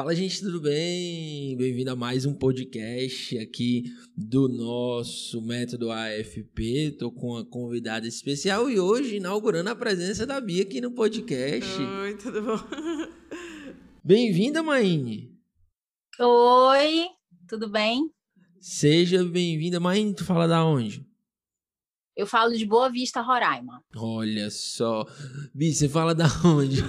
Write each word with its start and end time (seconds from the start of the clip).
Fala, 0.00 0.14
gente, 0.16 0.40
tudo 0.40 0.62
bem? 0.62 1.54
Bem-vindo 1.58 1.90
a 1.90 1.94
mais 1.94 2.24
um 2.24 2.32
podcast 2.32 3.36
aqui 3.36 3.84
do 4.16 4.48
nosso 4.48 5.42
método 5.42 5.92
AFP. 5.92 6.96
Tô 6.98 7.12
com 7.12 7.32
uma 7.32 7.44
convidada 7.44 8.08
especial 8.08 8.70
e 8.70 8.80
hoje 8.80 9.16
inaugurando 9.16 9.68
a 9.68 9.76
presença 9.76 10.26
da 10.26 10.40
Bia 10.40 10.62
aqui 10.62 10.80
no 10.80 10.92
podcast. 10.92 11.70
Oi, 11.78 12.16
tudo 12.16 12.40
bom? 12.40 12.56
Bem-vinda, 14.02 14.62
Maine. 14.62 15.38
Oi, 16.18 17.06
tudo 17.46 17.68
bem? 17.68 18.10
Seja 18.58 19.22
bem-vinda. 19.22 19.78
Maine, 19.78 20.14
tu 20.14 20.24
fala 20.24 20.48
da 20.48 20.64
onde? 20.64 21.06
Eu 22.16 22.26
falo 22.26 22.56
de 22.56 22.64
Boa 22.64 22.90
Vista, 22.90 23.20
Roraima. 23.20 23.84
Olha 23.94 24.50
só. 24.50 25.04
Bia, 25.54 25.74
você 25.74 25.90
fala 25.90 26.14
da 26.14 26.24
onde? 26.42 26.82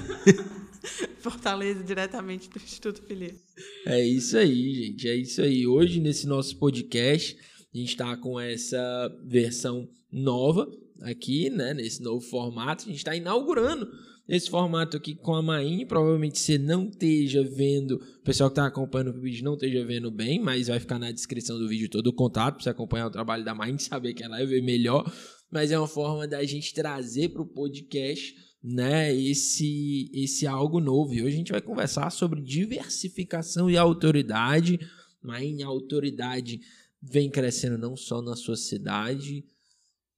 Fortaleza, 1.19 1.83
diretamente 1.83 2.49
do 2.49 2.57
Instituto 2.57 3.01
Felipe. 3.03 3.39
É 3.85 4.03
isso 4.03 4.37
aí, 4.37 4.73
gente. 4.73 5.07
É 5.07 5.15
isso 5.15 5.41
aí. 5.41 5.67
Hoje, 5.67 5.99
nesse 5.99 6.27
nosso 6.27 6.57
podcast, 6.57 7.37
a 7.73 7.77
gente 7.77 7.89
está 7.89 8.17
com 8.17 8.39
essa 8.39 9.09
versão 9.25 9.87
nova 10.11 10.67
aqui, 11.01 11.49
né? 11.49 11.73
Nesse 11.73 12.01
novo 12.01 12.21
formato. 12.21 12.83
A 12.83 12.87
gente 12.87 12.97
está 12.97 13.15
inaugurando 13.15 13.89
esse 14.27 14.49
formato 14.49 14.97
aqui 14.97 15.15
com 15.15 15.33
a 15.33 15.41
Maine. 15.41 15.85
Provavelmente 15.85 16.39
você 16.39 16.57
não 16.57 16.89
esteja 16.89 17.43
vendo, 17.43 17.95
o 17.95 18.23
pessoal 18.23 18.49
que 18.49 18.53
está 18.53 18.65
acompanhando 18.65 19.15
o 19.15 19.21
vídeo 19.21 19.43
não 19.43 19.53
esteja 19.53 19.85
vendo 19.85 20.09
bem, 20.11 20.39
mas 20.39 20.67
vai 20.67 20.79
ficar 20.79 20.99
na 20.99 21.11
descrição 21.11 21.57
do 21.57 21.67
vídeo 21.67 21.89
todo 21.89 22.07
o 22.07 22.13
contato 22.13 22.55
para 22.55 22.63
você 22.63 22.69
acompanhar 22.69 23.07
o 23.07 23.11
trabalho 23.11 23.43
da 23.43 23.53
Maine, 23.55 23.79
saber 23.81 24.13
que 24.13 24.23
ela 24.23 24.41
é 24.41 24.45
melhor. 24.61 25.11
Mas 25.51 25.71
é 25.71 25.77
uma 25.77 25.87
forma 25.87 26.27
da 26.27 26.43
gente 26.45 26.73
trazer 26.73 27.29
para 27.29 27.41
o 27.41 27.45
podcast 27.47 28.33
né, 28.63 29.13
esse 29.13 30.09
esse 30.13 30.45
algo 30.45 30.79
novo. 30.79 31.13
E 31.13 31.21
hoje 31.21 31.33
a 31.33 31.37
gente 31.37 31.51
vai 31.51 31.61
conversar 31.61 32.09
sobre 32.11 32.41
diversificação 32.41 33.69
e 33.69 33.77
autoridade. 33.77 34.79
Mas 35.21 35.59
a 35.61 35.67
autoridade 35.67 36.59
vem 37.01 37.29
crescendo 37.29 37.77
não 37.77 37.95
só 37.95 38.21
na 38.21 38.35
sua 38.35 38.55
cidade, 38.55 39.45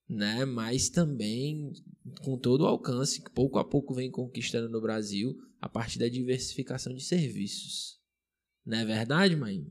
né, 0.07 0.45
mas 0.45 0.89
também 0.89 1.71
com 2.21 2.37
todo 2.37 2.61
o 2.61 2.67
alcance 2.67 3.21
que 3.21 3.31
pouco 3.31 3.57
a 3.57 3.65
pouco 3.65 3.93
vem 3.93 4.11
conquistando 4.11 4.69
no 4.69 4.81
Brasil 4.81 5.35
a 5.61 5.69
partir 5.69 5.99
da 5.99 6.09
diversificação 6.09 6.93
de 6.93 7.03
serviços. 7.03 7.99
Não 8.65 8.77
é 8.77 8.85
verdade, 8.85 9.35
mãe? 9.35 9.65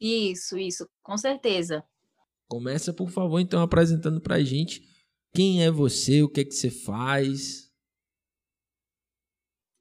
Isso, 0.00 0.58
isso, 0.58 0.86
com 1.02 1.16
certeza. 1.16 1.82
Começa, 2.46 2.92
por 2.92 3.10
favor, 3.10 3.40
então 3.40 3.62
apresentando 3.62 4.20
para 4.20 4.36
a 4.36 4.42
gente 4.42 4.82
quem 5.34 5.64
é 5.64 5.70
você? 5.70 6.22
O 6.22 6.28
que 6.28 6.42
é 6.42 6.44
que 6.44 6.52
você 6.52 6.70
faz? 6.70 7.68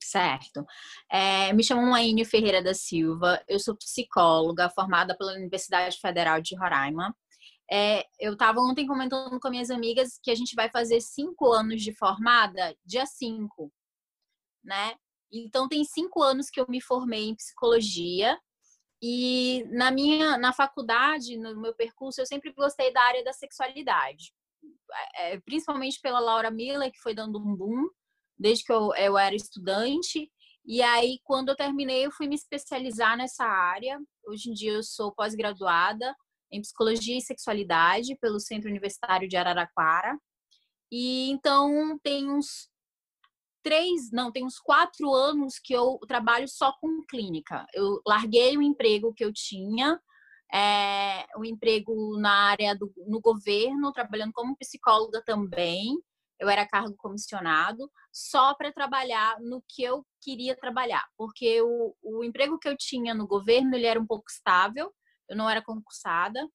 Certo. 0.02 0.66
É, 1.10 1.54
me 1.54 1.64
chamo 1.64 1.92
Laine 1.92 2.26
Ferreira 2.26 2.62
da 2.62 2.74
Silva, 2.74 3.44
eu 3.48 3.60
sou 3.60 3.76
psicóloga 3.76 4.70
formada 4.70 5.16
pela 5.16 5.34
Universidade 5.34 5.98
Federal 6.00 6.42
de 6.42 6.56
Roraima. 6.56 7.16
É, 7.72 8.06
eu 8.20 8.34
estava 8.34 8.60
ontem 8.60 8.86
comentando 8.86 9.40
com 9.40 9.50
minhas 9.50 9.70
amigas 9.70 10.20
que 10.22 10.32
a 10.32 10.36
gente 10.36 10.56
vai 10.56 10.70
fazer 10.70 11.00
cinco 11.02 11.52
anos 11.52 11.82
de 11.82 11.94
formada 11.94 12.76
dia 12.84 13.06
5, 13.06 13.72
né? 14.64 14.96
Então, 15.32 15.68
tem 15.68 15.84
cinco 15.84 16.22
anos 16.22 16.50
que 16.50 16.60
eu 16.60 16.66
me 16.70 16.82
formei 16.82 17.30
em 17.30 17.36
psicologia 17.36 18.40
e 19.02 19.66
na 19.72 19.92
minha 19.92 20.38
na 20.38 20.54
faculdade, 20.54 21.38
no 21.38 21.60
meu 21.60 21.74
percurso, 21.74 22.22
eu 22.22 22.26
sempre 22.26 22.52
gostei 22.54 22.94
da 22.94 23.02
área 23.02 23.24
da 23.24 23.34
sexualidade 23.34 24.34
é, 25.16 25.40
principalmente 25.42 26.00
pela 26.02 26.20
Laura 26.20 26.52
Miller, 26.52 26.92
que 26.92 27.02
foi 27.02 27.14
dando 27.14 27.40
um 27.40 27.56
boom 27.56 27.88
desde 28.38 28.64
que 28.64 28.72
eu, 28.72 28.94
eu 28.96 29.18
era 29.18 29.36
estudante. 29.36 30.32
E 30.66 30.82
aí, 30.82 31.20
quando 31.24 31.50
eu 31.50 31.56
terminei, 31.56 32.06
eu 32.06 32.12
fui 32.12 32.28
me 32.28 32.36
especializar 32.36 33.18
nessa 33.18 33.44
área. 33.44 34.00
Hoje 34.28 34.50
em 34.50 34.54
dia, 34.54 34.74
eu 34.74 34.84
sou 34.84 35.14
pós-graduada 35.14 36.16
em 36.52 36.62
Psicologia 36.62 37.18
e 37.18 37.22
Sexualidade 37.22 38.16
pelo 38.18 38.40
Centro 38.40 38.70
Universitário 38.70 39.28
de 39.28 39.36
Araraquara. 39.36 40.18
E 40.92 41.30
então, 41.32 42.00
tem 42.04 42.30
uns 42.30 42.70
três, 43.64 44.12
não, 44.12 44.32
tem 44.32 44.46
uns 44.46 44.60
quatro 44.60 45.12
anos 45.14 45.58
que 45.58 45.74
eu 45.74 45.98
trabalho 46.08 46.48
só 46.48 46.74
com 46.80 47.04
clínica. 47.10 47.66
Eu 47.74 48.02
larguei 48.06 48.58
o 48.58 48.62
emprego 48.62 49.14
que 49.14 49.24
eu 49.24 49.34
tinha 49.34 50.00
é, 50.54 51.26
um 51.38 51.44
emprego 51.44 52.18
na 52.20 52.52
área 52.52 52.76
do 52.76 52.94
no 53.08 53.20
governo, 53.20 53.92
trabalhando 53.92 54.32
como 54.34 54.56
psicóloga 54.58 55.22
também. 55.26 55.98
Eu 56.40 56.50
era 56.50 56.68
cargo 56.68 56.96
comissionado, 56.98 57.90
só 58.12 58.54
para 58.54 58.72
trabalhar 58.72 59.40
no 59.40 59.64
que 59.68 59.82
eu 59.82 60.06
queria 60.22 60.56
trabalhar, 60.56 61.04
porque 61.18 61.62
o, 61.62 61.96
o 62.02 62.24
emprego 62.24 62.60
que 62.60 62.68
eu 62.68 62.76
tinha 62.78 63.14
no 63.14 63.26
governo 63.26 63.76
ele 63.76 63.86
era 63.86 64.00
um 64.00 64.06
pouco 64.06 64.26
estável, 64.30 64.94
eu 65.30 65.38
não 65.38 65.50
era 65.50 65.62
concursada, 65.62 66.46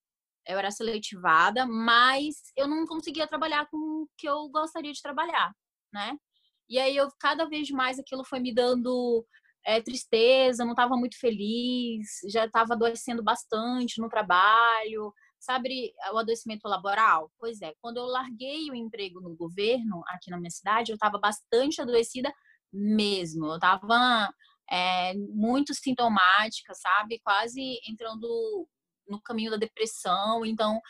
eu 0.47 0.59
era 0.59 0.71
seletivada, 0.71 1.65
mas 1.67 2.37
eu 2.57 2.69
não 2.69 2.87
conseguia 2.87 3.27
trabalhar 3.27 3.67
com 3.71 3.77
o 3.77 4.09
que 4.17 4.29
eu 4.29 4.49
gostaria 4.51 4.93
de 4.93 5.03
trabalhar, 5.03 5.55
né? 5.93 6.19
E 6.69 6.79
aí 6.79 6.97
eu 6.97 7.09
cada 7.19 7.49
vez 7.49 7.71
mais 7.71 7.99
aquilo 7.99 8.25
foi 8.25 8.41
me 8.41 8.53
dando 8.53 9.25
é, 9.65 9.81
tristeza, 9.83 10.65
não 10.65 10.73
estava 10.73 10.97
muito 10.97 11.19
feliz, 11.19 12.07
já 12.31 12.47
estava 12.47 12.75
adoecendo 12.75 13.23
bastante 13.23 14.01
no 14.01 14.09
trabalho, 14.09 15.13
sabe 15.39 15.93
o 16.13 16.19
adoecimento 16.19 16.69
laboral? 16.69 17.31
Pois 17.39 17.61
é, 17.63 17.75
quando 17.81 17.99
eu 17.99 18.07
larguei 18.07 18.71
o 18.71 18.75
emprego 18.75 19.21
no 19.21 19.37
governo 19.37 20.03
aqui 20.09 20.31
na 20.31 20.39
minha 20.39 20.51
cidade, 20.51 20.93
eu 20.93 20.95
estava 20.95 21.19
bastante 21.19 21.81
adoecida 21.81 22.33
mesmo, 22.73 23.47
eu 23.47 23.55
estava 23.57 24.31
é, 24.71 25.15
muito 25.15 25.75
sintomática, 25.75 26.75
sabe? 26.75 27.21
Quase 27.23 27.79
entrando 27.89 28.67
no 29.09 29.21
caminho 29.23 29.51
da 29.51 29.57
depressão, 29.57 30.45
então 30.45 30.81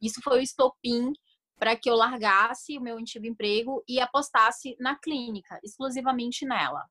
isso 0.00 0.20
foi 0.22 0.38
o 0.38 0.42
estopim 0.42 1.12
para 1.58 1.74
que 1.76 1.88
eu 1.88 1.94
largasse 1.94 2.76
o 2.76 2.82
meu 2.82 2.98
antigo 2.98 3.26
emprego 3.26 3.82
e 3.88 3.98
apostasse 4.00 4.76
na 4.78 4.98
clínica, 4.98 5.58
exclusivamente 5.64 6.44
nela 6.44 6.84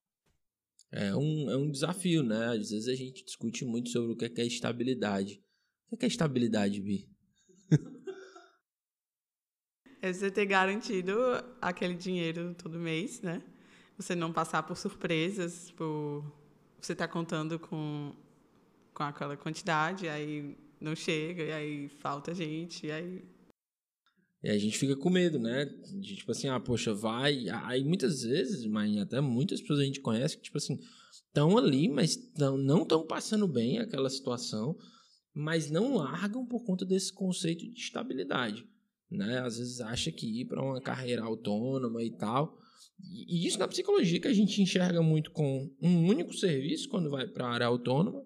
é 0.91 1.15
um, 1.15 1.49
é 1.49 1.57
um 1.57 1.69
desafio, 1.69 2.23
né? 2.23 2.47
Às 2.47 2.69
vezes 2.69 2.87
a 2.87 2.95
gente 2.95 3.23
discute 3.23 3.65
muito 3.65 3.89
sobre 3.89 4.13
o 4.13 4.15
que 4.15 4.25
é, 4.25 4.31
é 4.37 4.45
estabilidade. 4.45 5.41
O 5.91 5.97
que 5.97 6.05
é 6.05 6.07
estabilidade, 6.07 6.81
Bi? 6.81 7.09
É 10.01 10.13
você 10.13 10.29
ter 10.29 10.45
garantido 10.45 11.17
aquele 11.59 11.95
dinheiro 11.95 12.53
todo 12.53 12.77
mês, 12.77 13.21
né? 13.21 13.41
Você 13.97 14.13
não 14.13 14.31
passar 14.31 14.61
por 14.61 14.77
surpresas, 14.77 15.71
por 15.71 16.23
você 16.79 16.93
estar 16.93 17.07
tá 17.07 17.11
contando 17.11 17.57
com, 17.57 18.13
com 18.93 19.01
aquela 19.01 19.35
quantidade, 19.35 20.07
aí 20.07 20.55
não 20.79 20.95
chega, 20.95 21.41
e 21.41 21.51
aí 21.51 21.89
falta 21.89 22.35
gente, 22.35 22.85
e 22.85 22.91
aí 22.91 23.23
e 24.45 24.49
a 24.51 24.59
gente 24.59 24.77
fica 24.77 24.95
com 24.95 25.09
medo, 25.09 25.39
né? 25.39 25.65
De 25.65 26.17
tipo 26.17 26.31
assim, 26.31 26.47
ah, 26.47 26.59
poxa, 26.59 26.93
vai. 26.93 27.49
Aí 27.63 27.83
muitas 27.83 28.21
vezes, 28.21 28.63
mas 28.67 28.95
até 28.95 29.19
muitas 29.19 29.59
pessoas 29.59 29.79
a 29.79 29.83
gente 29.83 29.99
conhece 29.99 30.37
que, 30.37 30.43
tipo 30.43 30.59
assim, 30.59 30.79
estão 31.11 31.57
ali, 31.57 31.89
mas 31.89 32.15
tão, 32.15 32.55
não 32.55 32.83
estão 32.83 33.07
passando 33.07 33.47
bem 33.47 33.79
aquela 33.79 34.07
situação, 34.07 34.77
mas 35.33 35.71
não 35.71 35.95
largam 35.95 36.45
por 36.45 36.63
conta 36.63 36.85
desse 36.85 37.11
conceito 37.11 37.67
de 37.67 37.79
estabilidade. 37.79 38.63
Né? 39.09 39.39
Às 39.39 39.57
vezes 39.57 39.81
acha 39.81 40.11
que 40.11 40.41
ir 40.41 40.45
para 40.45 40.61
uma 40.61 40.79
carreira 40.79 41.23
autônoma 41.23 42.03
e 42.03 42.11
tal. 42.11 42.55
E 43.01 43.47
isso 43.47 43.57
na 43.57 43.67
psicologia 43.67 44.21
que 44.21 44.27
a 44.27 44.33
gente 44.33 44.61
enxerga 44.61 45.01
muito 45.01 45.31
com 45.31 45.71
um 45.81 46.05
único 46.05 46.35
serviço 46.35 46.87
quando 46.87 47.09
vai 47.09 47.27
para 47.27 47.47
a 47.47 47.51
área 47.51 47.65
autônoma, 47.65 48.23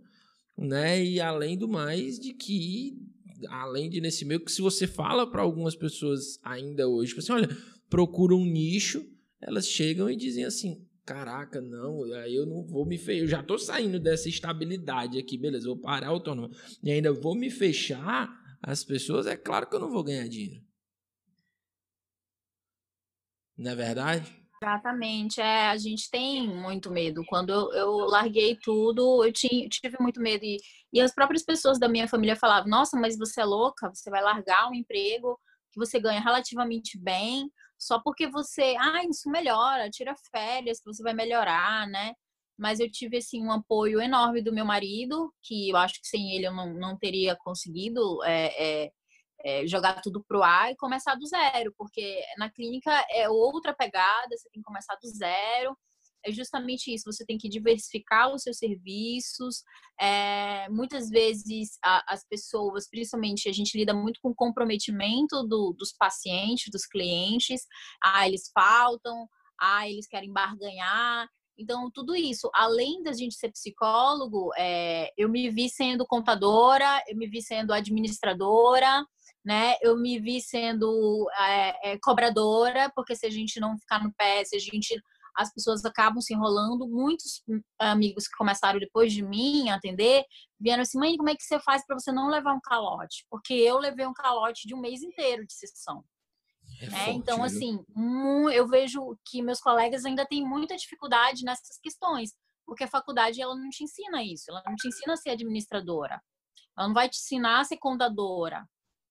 né? 0.57 1.01
E 1.01 1.21
além 1.21 1.57
do 1.57 1.69
mais 1.69 2.19
de 2.19 2.33
que 2.33 2.99
além 3.47 3.89
de 3.89 4.01
nesse 4.01 4.25
meio, 4.25 4.43
que 4.43 4.51
se 4.51 4.61
você 4.61 4.85
fala 4.85 5.29
para 5.29 5.41
algumas 5.41 5.75
pessoas 5.75 6.39
ainda 6.43 6.87
hoje, 6.87 7.09
tipo 7.09 7.19
assim, 7.19 7.31
olha, 7.31 7.49
procura 7.89 8.35
um 8.35 8.45
nicho, 8.45 9.05
elas 9.41 9.67
chegam 9.67 10.09
e 10.09 10.15
dizem 10.15 10.45
assim, 10.45 10.85
caraca, 11.05 11.59
não, 11.61 12.05
eu 12.05 12.45
não 12.45 12.63
vou 12.63 12.85
me 12.85 12.97
fechar, 12.97 13.21
eu 13.21 13.27
já 13.27 13.41
tô 13.41 13.57
saindo 13.57 13.99
dessa 13.99 14.29
estabilidade 14.29 15.17
aqui, 15.17 15.37
beleza, 15.37 15.67
vou 15.67 15.77
parar 15.77 16.09
autônomo, 16.09 16.53
e 16.83 16.91
ainda 16.91 17.11
vou 17.11 17.35
me 17.35 17.49
fechar, 17.49 18.29
as 18.61 18.83
pessoas, 18.83 19.25
é 19.25 19.37
claro 19.37 19.67
que 19.67 19.75
eu 19.75 19.79
não 19.79 19.89
vou 19.89 20.03
ganhar 20.03 20.27
dinheiro. 20.27 20.63
Não 23.57 23.71
é 23.71 23.75
verdade? 23.75 24.39
Exatamente, 24.61 25.39
é, 25.39 25.67
a 25.67 25.77
gente 25.77 26.09
tem 26.11 26.45
muito 26.45 26.91
medo. 26.91 27.23
Quando 27.27 27.49
eu, 27.49 27.71
eu 27.71 27.91
larguei 28.07 28.57
tudo, 28.61 29.23
eu 29.23 29.31
tinha, 29.31 29.69
tive 29.69 29.95
muito 30.01 30.19
medo. 30.19 30.43
E, 30.43 30.57
e 30.91 30.99
as 30.99 31.13
próprias 31.13 31.43
pessoas 31.43 31.79
da 31.79 31.87
minha 31.87 32.09
família 32.09 32.35
falavam: 32.35 32.69
Nossa, 32.69 32.97
mas 32.99 33.17
você 33.17 33.39
é 33.41 33.45
louca, 33.45 33.89
você 33.93 34.09
vai 34.09 34.21
largar 34.21 34.69
um 34.69 34.73
emprego 34.73 35.39
que 35.71 35.79
você 35.79 35.97
ganha 35.99 36.19
relativamente 36.19 36.97
bem, 36.97 37.49
só 37.77 37.99
porque 38.01 38.27
você, 38.27 38.75
ah, 38.79 39.03
isso 39.09 39.29
melhora, 39.29 39.89
tira 39.89 40.13
férias, 40.31 40.81
você 40.83 41.01
vai 41.03 41.13
melhorar, 41.13 41.87
né? 41.87 42.13
Mas 42.57 42.81
eu 42.81 42.91
tive, 42.91 43.17
assim, 43.17 43.41
um 43.41 43.51
apoio 43.53 44.01
enorme 44.01 44.41
do 44.41 44.51
meu 44.51 44.65
marido, 44.65 45.33
que 45.41 45.69
eu 45.69 45.77
acho 45.77 46.01
que 46.01 46.07
sem 46.07 46.35
ele 46.35 46.45
eu 46.47 46.53
não, 46.53 46.73
não 46.73 46.97
teria 46.97 47.35
conseguido 47.37 48.21
é, 48.25 48.85
é, 48.87 48.91
é, 49.43 49.65
jogar 49.67 50.01
tudo 50.01 50.23
pro 50.27 50.43
ar 50.43 50.71
e 50.71 50.75
começar 50.75 51.15
do 51.15 51.25
zero, 51.25 51.73
porque 51.77 52.21
na 52.37 52.49
clínica 52.49 52.91
é 53.09 53.29
outra 53.29 53.73
pegada, 53.73 54.35
você 54.35 54.49
tem 54.49 54.61
que 54.61 54.65
começar 54.65 54.95
do 55.01 55.07
zero. 55.07 55.77
é 56.25 56.31
justamente 56.31 56.93
isso. 56.93 57.11
Você 57.11 57.25
tem 57.25 57.37
que 57.37 57.47
diversificar 57.47 58.33
os 58.33 58.43
seus 58.43 58.57
serviços. 58.57 59.63
É, 59.99 60.67
muitas 60.69 61.09
vezes 61.09 61.77
a, 61.83 62.13
as 62.13 62.25
pessoas, 62.27 62.89
principalmente, 62.89 63.47
a 63.49 63.53
gente 63.53 63.77
lida 63.77 63.93
muito 63.93 64.19
com 64.21 64.29
o 64.31 64.35
comprometimento 64.35 65.43
do, 65.47 65.73
dos 65.77 65.93
pacientes, 65.97 66.69
dos 66.71 66.85
clientes. 66.85 67.61
Ah, 68.03 68.27
eles 68.27 68.51
faltam. 68.53 69.27
Ah, 69.59 69.89
eles 69.89 70.07
querem 70.07 70.31
barganhar. 70.31 71.27
Então, 71.59 71.91
tudo 71.93 72.15
isso, 72.15 72.49
além 72.53 73.03
da 73.03 73.11
gente 73.11 73.35
ser 73.35 73.51
psicólogo, 73.51 74.49
é, 74.57 75.11
eu 75.17 75.27
me 75.27 75.49
vi 75.49 75.69
sendo 75.69 76.05
contadora, 76.07 77.03
eu 77.05 77.17
me 77.17 77.27
vi 77.27 77.41
sendo 77.41 77.73
administradora, 77.73 79.05
né? 79.49 79.73
Eu 79.81 79.97
me 79.97 80.19
vi 80.19 80.39
sendo 80.39 81.27
é, 81.39 81.93
é, 81.93 81.99
cobradora, 82.03 82.91
porque 82.95 83.15
se 83.15 83.25
a 83.25 83.31
gente 83.31 83.59
não 83.59 83.75
ficar 83.79 84.03
no 84.03 84.13
pé, 84.13 84.45
se 84.45 84.55
a 84.55 84.59
gente 84.59 85.01
as 85.35 85.51
pessoas 85.51 85.83
acabam 85.83 86.21
se 86.21 86.35
enrolando. 86.35 86.87
Muitos 86.87 87.41
amigos 87.79 88.27
que 88.27 88.37
começaram 88.37 88.79
depois 88.79 89.11
de 89.11 89.23
mim 89.23 89.69
a 89.69 89.75
atender 89.75 90.23
vieram 90.59 90.83
assim: 90.83 90.99
mãe, 90.99 91.17
como 91.17 91.29
é 91.29 91.35
que 91.35 91.43
você 91.43 91.59
faz 91.61 91.83
para 91.83 91.97
você 91.97 92.11
não 92.11 92.29
levar 92.29 92.53
um 92.53 92.59
calote? 92.61 93.25
Porque 93.27 93.53
eu 93.55 93.79
levei 93.79 94.05
um 94.05 94.13
calote 94.13 94.67
de 94.67 94.75
um 94.75 94.79
mês 94.79 95.01
inteiro 95.01 95.43
de 95.47 95.53
sessão. 95.53 96.03
É 96.79 96.85
né? 96.85 97.05
forte, 97.05 97.17
então, 97.17 97.43
assim, 97.43 97.83
eu 98.53 98.67
vejo 98.67 99.17
que 99.25 99.41
meus 99.41 99.59
colegas 99.59 100.05
ainda 100.05 100.27
têm 100.27 100.47
muita 100.47 100.75
dificuldade 100.75 101.43
nessas 101.43 101.79
questões, 101.81 102.35
porque 102.67 102.83
a 102.83 102.87
faculdade 102.87 103.41
ela 103.41 103.55
não 103.55 103.69
te 103.69 103.83
ensina 103.83 104.23
isso, 104.23 104.45
ela 104.49 104.61
não 104.63 104.75
te 104.75 104.87
ensina 104.87 105.13
a 105.13 105.17
ser 105.17 105.31
administradora, 105.31 106.21
ela 106.77 106.87
não 106.87 106.93
vai 106.93 107.09
te 107.09 107.17
ensinar 107.17 107.61
a 107.61 107.63
ser 107.63 107.77
contadora, 107.77 108.63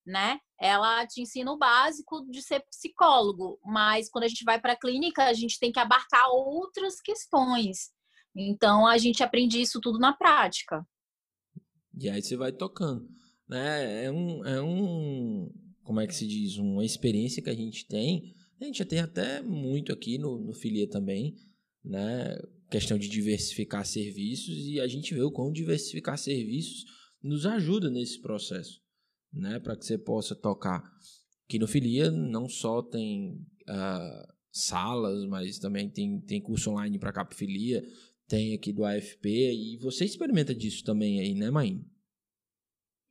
né? 0.08 0.40
Ela 0.58 1.06
te 1.06 1.20
ensina 1.20 1.52
o 1.52 1.58
básico 1.58 2.25
de 2.31 2.40
ser 2.40 2.60
psicólogo, 2.60 3.60
mas 3.64 4.08
quando 4.08 4.25
a 4.25 4.28
gente 4.28 4.43
vai 4.43 4.58
para 4.58 4.72
a 4.72 4.78
clínica, 4.78 5.25
a 5.25 5.34
gente 5.34 5.58
tem 5.60 5.70
que 5.70 5.78
abarcar 5.78 6.31
outras 6.31 6.99
questões. 7.00 7.90
Então, 8.34 8.87
a 8.87 8.96
gente 8.96 9.22
aprende 9.22 9.60
isso 9.60 9.81
tudo 9.81 9.99
na 9.99 10.14
prática. 10.14 10.84
E 11.94 12.08
aí 12.08 12.22
você 12.22 12.37
vai 12.37 12.52
tocando, 12.52 13.06
né? 13.46 14.05
É 14.05 14.10
um, 14.10 14.44
é 14.46 14.62
um 14.62 15.52
como 15.82 16.00
é 16.00 16.06
que 16.06 16.14
se 16.14 16.26
diz? 16.26 16.56
Uma 16.56 16.84
experiência 16.84 17.43
que 17.43 17.50
a 17.50 17.54
gente 17.54 17.87
tem. 17.87 18.34
A 18.61 18.64
gente 18.64 18.78
já 18.78 18.84
tem 18.84 19.00
até 19.00 19.43
muito 19.43 19.93
aqui 19.93 20.16
no, 20.16 20.38
no 20.38 20.54
Filia 20.54 20.88
também, 20.88 21.37
né? 21.84 22.34
Questão 22.70 22.99
de 22.99 23.08
diversificar 23.08 23.84
serviços 23.84 24.56
e 24.66 24.81
a 24.81 24.87
gente 24.87 25.12
vê 25.12 25.22
o 25.22 25.31
quão 25.31 25.52
diversificar 25.52 26.16
serviços 26.16 26.84
nos 27.22 27.44
ajuda 27.44 27.90
nesse 27.90 28.20
processo 28.20 28.81
né, 29.32 29.58
para 29.58 29.76
que 29.76 29.84
você 29.84 29.98
possa 29.98 30.34
tocar. 30.34 30.82
Que 31.48 31.58
no 31.58 31.66
Filia 31.66 32.10
não 32.10 32.48
só 32.48 32.82
tem 32.82 33.34
uh, 33.69 34.32
salas, 34.52 35.25
mas 35.26 35.58
também 35.58 35.88
tem, 35.88 36.20
tem 36.20 36.40
curso 36.40 36.70
online 36.70 36.98
para 36.98 37.12
Capfilia, 37.12 37.82
tem 38.26 38.54
aqui 38.54 38.72
do 38.72 38.84
AFP, 38.84 39.28
e 39.28 39.78
você 39.78 40.04
experimenta 40.04 40.54
disso 40.54 40.84
também 40.84 41.20
aí, 41.20 41.34
né, 41.34 41.50
Maíne? 41.50 41.86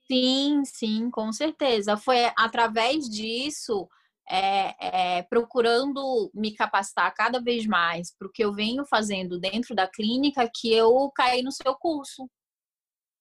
Sim, 0.06 0.64
sim, 0.64 1.10
com 1.10 1.34
certeza. 1.34 1.98
Foi 1.98 2.18
através 2.38 3.10
disso, 3.10 3.90
é, 4.30 5.18
é, 5.18 5.24
procurando 5.24 6.32
me 6.34 6.54
capacitar 6.54 7.14
cada 7.14 7.42
vez 7.42 7.66
mais 7.66 8.16
para 8.16 8.28
o 8.28 8.32
que 8.32 8.44
eu 8.44 8.54
venho 8.54 8.86
fazendo 8.86 9.40
dentro 9.40 9.76
da 9.76 9.88
clínica, 9.88 10.50
que 10.54 10.72
eu 10.72 11.12
caí 11.16 11.42
no 11.42 11.52
seu 11.52 11.76
curso 11.76 12.30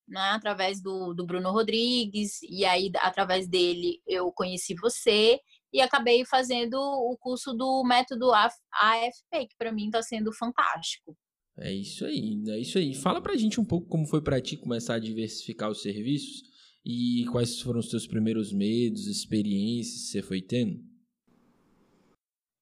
né, 0.07 0.31
através 0.31 0.81
do, 0.81 1.13
do 1.13 1.27
Bruno 1.27 1.51
Rodrigues, 1.51 2.41
e 2.43 2.65
aí 2.65 2.91
através 2.97 3.49
dele 3.49 4.01
eu 4.07 4.31
conheci 4.33 4.75
você 4.75 5.41
e 5.73 5.81
acabei 5.81 6.25
fazendo 6.25 6.77
o 6.77 7.17
curso 7.19 7.53
do 7.53 7.85
método 7.85 8.33
AFP, 8.33 9.49
que 9.49 9.57
para 9.59 9.73
mim 9.73 9.87
está 9.87 10.03
sendo 10.03 10.33
fantástico. 10.33 11.17
É 11.59 11.73
isso 11.73 12.05
aí, 12.05 12.43
é 12.49 12.59
isso 12.59 12.79
aí. 12.79 12.95
Fala 12.95 13.21
pra 13.21 13.37
gente 13.37 13.61
um 13.61 13.65
pouco 13.65 13.89
como 13.89 14.07
foi 14.07 14.23
para 14.23 14.41
ti 14.41 14.57
começar 14.57 14.95
a 14.95 15.01
diversificar 15.01 15.71
os 15.71 15.83
serviços 15.83 16.43
e 16.85 17.25
quais 17.33 17.61
foram 17.61 17.81
os 17.81 17.89
teus 17.89 18.07
primeiros 18.07 18.53
medos, 18.53 19.07
experiências 19.07 20.03
que 20.03 20.09
você 20.09 20.23
foi 20.23 20.41
tendo? 20.43 20.79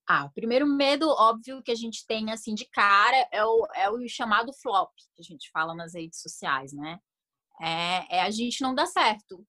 Ah, 0.07 0.27
o 0.27 0.33
primeiro 0.33 0.67
medo, 0.67 1.09
óbvio, 1.09 1.63
que 1.63 1.71
a 1.71 1.75
gente 1.75 2.07
tem 2.07 2.31
assim 2.31 2.55
de 2.55 2.67
cara 2.67 3.29
é 3.33 3.45
o, 3.45 3.67
é 3.75 3.91
o 3.91 4.09
chamado 4.09 4.53
flop, 4.53 4.91
que 5.15 5.23
a 5.23 5.25
gente 5.25 5.51
fala 5.51 5.75
nas 5.75 5.95
redes 5.95 6.21
sociais, 6.21 6.73
né? 6.73 6.99
É, 7.61 8.17
é 8.19 8.21
a 8.23 8.31
gente 8.31 8.63
não 8.63 8.75
dá 8.75 8.87
certo. 8.87 9.45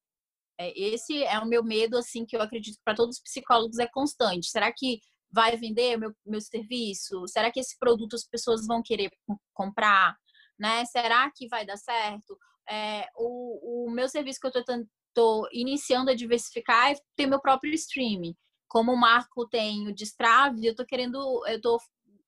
É, 0.58 0.78
esse 0.78 1.22
é 1.22 1.38
o 1.38 1.46
meu 1.46 1.62
medo, 1.62 1.96
assim, 1.96 2.24
que 2.24 2.36
eu 2.36 2.42
acredito 2.42 2.78
para 2.84 2.94
todos 2.94 3.16
os 3.16 3.22
psicólogos 3.22 3.78
é 3.78 3.86
constante. 3.86 4.48
Será 4.48 4.72
que 4.72 5.00
vai 5.30 5.56
vender 5.56 5.98
meu, 5.98 6.14
meu 6.24 6.40
serviço? 6.40 7.26
Será 7.28 7.50
que 7.50 7.60
esse 7.60 7.78
produto 7.78 8.16
as 8.16 8.24
pessoas 8.24 8.66
vão 8.66 8.82
querer 8.82 9.10
comprar? 9.52 10.16
Né? 10.58 10.84
Será 10.86 11.30
que 11.34 11.48
vai 11.48 11.66
dar 11.66 11.76
certo? 11.76 12.38
É, 12.68 13.06
o, 13.16 13.86
o 13.86 13.90
meu 13.90 14.08
serviço 14.08 14.40
que 14.40 14.46
eu 14.46 14.52
estou 14.52 15.48
iniciando 15.52 16.10
a 16.10 16.14
diversificar 16.14 16.92
é 16.92 16.96
ter 17.14 17.26
meu 17.26 17.40
próprio 17.40 17.74
streaming. 17.74 18.34
Como 18.68 18.92
o 18.92 18.96
Marco 18.96 19.46
tem 19.48 19.86
o 19.88 19.94
Destrave, 19.94 20.66
eu 20.66 20.72
estou 20.72 20.86
querendo, 20.86 21.16
eu 21.46 21.56
estou 21.56 21.78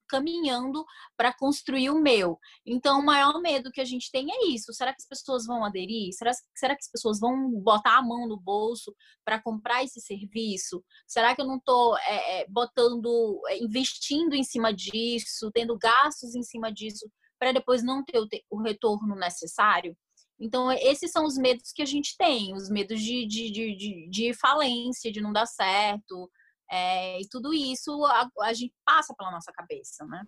caminhando 0.08 0.84
para 1.16 1.32
construir 1.32 1.90
o 1.90 2.00
meu. 2.00 2.38
Então, 2.66 3.00
o 3.00 3.04
maior 3.04 3.40
medo 3.40 3.70
que 3.70 3.80
a 3.80 3.84
gente 3.84 4.10
tem 4.10 4.26
é 4.30 4.46
isso. 4.48 4.72
Será 4.72 4.92
que 4.92 5.02
as 5.02 5.08
pessoas 5.08 5.46
vão 5.46 5.64
aderir? 5.64 6.12
Será, 6.12 6.32
será 6.56 6.74
que 6.74 6.82
as 6.82 6.90
pessoas 6.90 7.20
vão 7.20 7.50
botar 7.62 7.98
a 7.98 8.02
mão 8.02 8.26
no 8.26 8.38
bolso 8.38 8.94
para 9.24 9.40
comprar 9.40 9.84
esse 9.84 10.00
serviço? 10.00 10.82
Será 11.06 11.34
que 11.34 11.42
eu 11.42 11.46
não 11.46 11.56
estou 11.56 11.96
é, 11.98 12.40
é, 12.40 12.46
botando, 12.48 13.40
é, 13.48 13.58
investindo 13.62 14.34
em 14.34 14.42
cima 14.42 14.72
disso, 14.72 15.50
tendo 15.52 15.76
gastos 15.78 16.34
em 16.34 16.42
cima 16.42 16.72
disso, 16.72 17.08
para 17.38 17.52
depois 17.52 17.82
não 17.82 18.04
ter 18.04 18.18
o, 18.18 18.26
o 18.50 18.62
retorno 18.62 19.14
necessário? 19.14 19.96
Então, 20.40 20.70
esses 20.70 21.10
são 21.10 21.24
os 21.24 21.36
medos 21.36 21.72
que 21.72 21.82
a 21.82 21.86
gente 21.86 22.16
tem, 22.16 22.54
os 22.54 22.70
medos 22.70 23.00
de, 23.00 23.26
de, 23.26 23.50
de, 23.50 24.08
de, 24.08 24.34
falência, 24.34 25.10
de 25.10 25.20
não 25.20 25.32
dar 25.32 25.46
certo, 25.46 26.30
é, 26.70 27.20
e 27.20 27.28
tudo 27.28 27.54
isso 27.54 28.04
a, 28.04 28.30
a, 28.40 28.52
gente 28.52 28.74
passa 28.84 29.14
pela 29.14 29.30
nossa 29.30 29.50
cabeça, 29.52 30.04
né? 30.06 30.26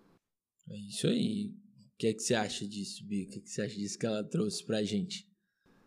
É 0.69 0.75
isso 0.75 1.07
aí. 1.07 1.47
O 1.47 1.97
que 1.97 2.07
é 2.07 2.13
que 2.13 2.21
você 2.21 2.33
acha 2.33 2.67
disso, 2.67 3.05
Bia? 3.05 3.25
O 3.25 3.29
que, 3.29 3.37
é 3.37 3.41
que 3.41 3.49
você 3.49 3.61
acha 3.61 3.75
disso 3.75 3.99
que 3.99 4.05
ela 4.05 4.23
trouxe 4.23 4.63
pra 4.65 4.83
gente? 4.83 5.29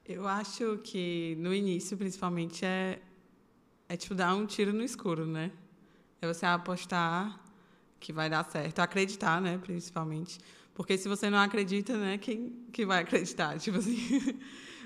Eu 0.04 0.28
acho 0.28 0.78
que 0.78 1.34
no 1.38 1.52
início, 1.52 1.96
principalmente, 1.96 2.64
é, 2.64 3.00
é 3.88 3.96
tipo 3.96 4.14
dar 4.14 4.34
um 4.34 4.46
tiro 4.46 4.72
no 4.72 4.84
escuro, 4.84 5.26
né? 5.26 5.50
É 6.20 6.26
você 6.26 6.46
apostar 6.46 7.42
que 7.98 8.12
vai 8.12 8.28
dar 8.28 8.48
certo, 8.48 8.78
acreditar, 8.80 9.40
né, 9.40 9.58
principalmente. 9.58 10.38
Porque 10.74 10.98
se 10.98 11.08
você 11.08 11.30
não 11.30 11.38
acredita, 11.38 11.96
né, 11.96 12.18
quem 12.18 12.66
que 12.72 12.84
vai 12.84 13.02
acreditar? 13.02 13.56
Tipo 13.60 13.78
assim, 13.78 13.96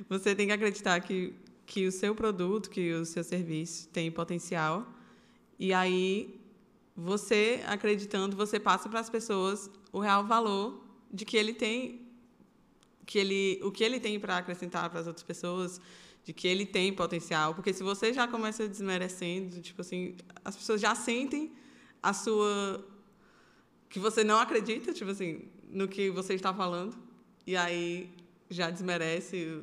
você 0.08 0.34
tem 0.34 0.46
que 0.46 0.52
acreditar 0.52 1.00
que, 1.00 1.34
que 1.66 1.86
o 1.86 1.92
seu 1.92 2.14
produto, 2.14 2.70
que 2.70 2.92
o 2.92 3.04
seu 3.04 3.24
serviço 3.24 3.88
tem 3.88 4.10
potencial 4.10 4.86
e 5.58 5.72
aí, 5.72 6.38
você 6.96 7.62
acreditando, 7.66 8.36
você 8.36 8.58
passa 8.58 8.88
para 8.88 9.00
as 9.00 9.10
pessoas 9.10 9.70
o 9.92 9.98
real 10.00 10.24
valor 10.26 10.84
de 11.12 11.24
que 11.24 11.36
ele 11.36 11.54
tem 11.54 12.06
que 13.06 13.18
ele 13.18 13.58
o 13.62 13.70
que 13.72 13.82
ele 13.82 13.98
tem 13.98 14.20
para 14.20 14.36
acrescentar 14.36 14.88
para 14.90 15.00
as 15.00 15.06
outras 15.06 15.24
pessoas, 15.24 15.80
de 16.24 16.32
que 16.32 16.46
ele 16.46 16.66
tem 16.66 16.92
potencial, 16.92 17.54
porque 17.54 17.72
se 17.72 17.82
você 17.82 18.12
já 18.12 18.28
começa 18.28 18.68
desmerecendo, 18.68 19.60
tipo 19.62 19.80
assim, 19.80 20.14
as 20.44 20.54
pessoas 20.54 20.80
já 20.80 20.94
sentem 20.94 21.52
a 22.02 22.12
sua 22.12 22.84
que 23.88 23.98
você 23.98 24.22
não 24.22 24.38
acredita, 24.38 24.92
tipo 24.92 25.10
assim, 25.10 25.48
no 25.70 25.88
que 25.88 26.10
você 26.10 26.34
está 26.34 26.52
falando, 26.52 26.94
e 27.46 27.56
aí 27.56 28.10
já 28.50 28.68
desmerece 28.70 29.62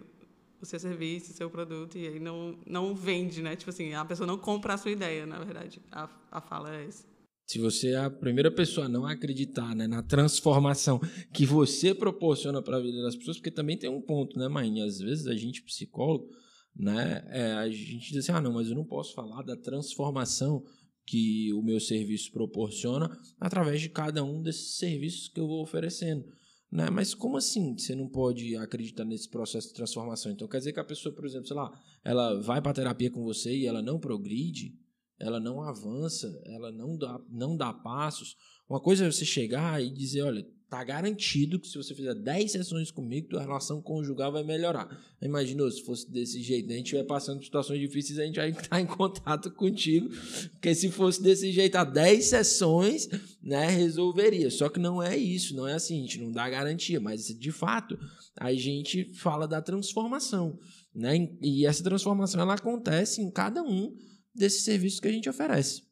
o 0.66 0.70
seu 0.70 0.80
serviço, 0.80 1.32
o 1.32 1.36
seu 1.36 1.50
produto, 1.50 1.98
e 1.98 2.08
aí 2.08 2.20
não, 2.20 2.58
não 2.66 2.96
vende, 2.96 3.42
né? 3.42 3.56
Tipo 3.56 3.70
assim, 3.70 3.94
a 3.94 4.04
pessoa 4.04 4.28
não 4.28 4.38
compra 4.38 4.74
a 4.74 4.78
sua 4.78 4.92
ideia, 4.92 5.26
na 5.26 5.40
verdade. 5.40 5.82
A, 5.92 6.10
a 6.32 6.42
fala 6.42 6.76
é 6.76 6.86
essa. 6.86 7.06
Se 7.48 7.60
você 7.60 7.92
é 7.92 7.98
a 7.98 8.10
primeira 8.10 8.50
pessoa 8.50 8.88
a 8.88 8.90
não 8.90 9.06
acreditar 9.06 9.76
né, 9.76 9.86
na 9.86 10.02
transformação 10.02 11.00
que 11.32 11.46
você 11.46 11.94
proporciona 11.94 12.62
para 12.62 12.78
a 12.78 12.82
vida 12.82 13.04
das 13.04 13.16
pessoas, 13.16 13.38
porque 13.38 13.52
também 13.52 13.78
tem 13.78 13.90
um 13.90 14.02
ponto, 14.02 14.38
né, 14.38 14.48
Maine? 14.48 14.82
Às 14.82 14.98
vezes 14.98 15.28
a 15.28 15.36
gente, 15.36 15.62
psicólogo, 15.62 16.28
né, 16.76 17.24
é, 17.30 17.54
a 17.54 17.70
gente 17.70 18.12
diz 18.12 18.18
assim: 18.18 18.32
ah, 18.32 18.42
não, 18.42 18.54
mas 18.54 18.68
eu 18.68 18.76
não 18.76 18.84
posso 18.84 19.14
falar 19.14 19.44
da 19.44 19.56
transformação 19.56 20.64
que 21.06 21.54
o 21.54 21.62
meu 21.62 21.80
serviço 21.80 22.32
proporciona 22.32 23.16
através 23.40 23.80
de 23.80 23.90
cada 23.90 24.24
um 24.24 24.42
desses 24.42 24.78
serviços 24.78 25.30
que 25.30 25.40
eu 25.40 25.48
vou 25.48 25.62
oferecendo. 25.62 26.26
Né? 26.72 26.90
Mas 26.90 27.14
como 27.14 27.38
assim 27.38 27.78
você 27.78 27.96
não 27.96 28.08
pode 28.08 28.56
acreditar 28.58 29.06
nesse 29.06 29.30
processo 29.30 29.68
de 29.68 29.74
transformação? 29.74 30.32
Então 30.32 30.48
quer 30.48 30.58
dizer 30.58 30.74
que 30.74 30.80
a 30.80 30.84
pessoa, 30.84 31.14
por 31.14 31.26
exemplo, 31.26 31.48
sei 31.48 31.56
lá, 31.56 31.72
ela 32.04 32.42
vai 32.42 32.62
para 32.62 32.74
terapia 32.74 33.10
com 33.10 33.24
você 33.24 33.56
e 33.56 33.66
ela 33.66 33.82
não 33.82 34.00
progride? 34.00 34.78
Ela 35.20 35.40
não 35.40 35.62
avança, 35.62 36.42
ela 36.46 36.72
não 36.72 36.98
dá, 36.98 37.20
não 37.30 37.56
dá 37.56 37.74
passos. 37.74 38.36
Uma 38.70 38.80
coisa 38.80 39.06
é 39.06 39.12
você 39.12 39.26
chegar 39.26 39.82
e 39.82 39.90
dizer, 39.90 40.22
olha, 40.24 40.46
tá 40.70 40.84
garantido 40.84 41.60
que 41.60 41.68
se 41.68 41.78
você 41.78 41.94
fizer 41.94 42.14
10 42.16 42.52
sessões 42.52 42.92
comigo, 42.92 43.30
tua 43.30 43.42
relação 43.42 43.82
conjugal 43.82 44.32
vai 44.32 44.44
melhorar. 44.44 44.90
Imaginou 45.22 45.70
se 45.72 45.84
fosse 45.84 46.12
desse 46.12 46.42
jeito, 46.42 46.72
a 46.72 46.76
gente 46.76 46.94
vai 46.94 47.04
passando 47.04 47.44
situações 47.44 47.80
difíceis, 47.80 48.20
a 48.20 48.26
gente 48.26 48.36
vai 48.36 48.50
estar 48.50 48.80
em 48.82 48.86
contato 48.86 49.52
contigo, 49.52 50.10
porque 50.52 50.74
se 50.76 50.90
fosse 50.90 51.22
desse 51.22 51.52
jeito, 51.52 51.76
a 51.78 51.84
10 51.84 52.26
sessões, 52.26 53.08
né, 53.42 53.68
resolveria. 53.70 54.50
Só 54.50 54.68
que 54.68 54.80
não 54.80 55.02
é 55.02 55.16
isso, 55.16 55.56
não 55.56 55.68
é 55.68 55.74
assim, 55.74 56.00
a 56.00 56.02
gente 56.02 56.20
não 56.20 56.32
dá 56.32 56.50
garantia, 56.50 57.00
mas 57.00 57.28
de 57.28 57.52
fato, 57.52 57.98
a 58.38 58.54
gente 58.54 59.14
fala 59.14 59.48
da 59.48 59.62
transformação, 59.62 60.60
né? 60.94 61.30
E 61.42 61.66
essa 61.66 61.84
transformação 61.84 62.42
ela 62.42 62.56
acontece 62.56 63.22
em 63.22 63.32
cada 63.32 63.64
um 63.64 63.96
desses 64.36 64.63
serviços 64.63 65.00
que 65.00 65.08
a 65.08 65.12
gente 65.12 65.30
oferece. 65.30 65.88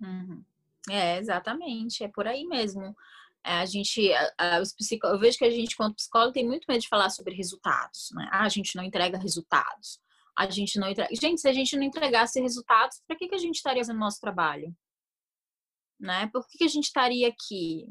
Uhum. 0.00 0.44
É, 0.88 1.18
exatamente, 1.18 2.04
é 2.04 2.08
por 2.08 2.26
aí 2.26 2.44
mesmo. 2.46 2.94
É, 3.44 3.58
a 3.58 3.66
gente, 3.66 4.12
a, 4.12 4.56
a, 4.56 4.60
os 4.60 4.72
psicó... 4.72 5.08
eu 5.08 5.18
vejo 5.18 5.38
que 5.38 5.44
a 5.44 5.50
gente, 5.50 5.76
quanto 5.76 5.96
psicólogo, 5.96 6.32
tem 6.32 6.46
muito 6.46 6.64
medo 6.68 6.80
de 6.80 6.88
falar 6.88 7.10
sobre 7.10 7.34
resultados, 7.34 8.10
né? 8.12 8.28
Ah, 8.30 8.44
a 8.44 8.48
gente 8.48 8.76
não 8.76 8.84
entrega 8.84 9.18
resultados. 9.18 10.00
A 10.36 10.48
gente 10.50 10.78
não 10.78 10.88
entrega. 10.88 11.14
Gente, 11.14 11.40
se 11.40 11.48
a 11.48 11.52
gente 11.52 11.76
não 11.76 11.82
entregasse 11.82 12.40
resultados, 12.40 13.00
para 13.06 13.16
que, 13.16 13.28
que 13.28 13.34
a 13.34 13.38
gente 13.38 13.56
estaria 13.56 13.82
fazendo 13.82 13.98
nosso 13.98 14.20
trabalho? 14.20 14.74
Né? 15.98 16.28
Por 16.30 16.46
que, 16.46 16.58
que 16.58 16.64
a 16.64 16.68
gente 16.68 16.84
estaria 16.84 17.26
aqui? 17.26 17.86